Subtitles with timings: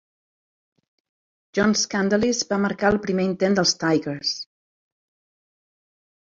[1.57, 4.33] John Skandalis va marcar el primer intent dels Tigers.